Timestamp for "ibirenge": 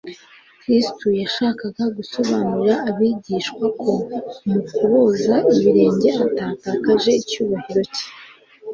5.55-6.09